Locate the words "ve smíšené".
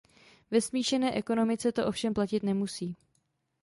0.51-1.13